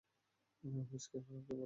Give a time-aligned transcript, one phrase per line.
[0.63, 1.59] Whisky সবচেয়ে বড় ঔষধ।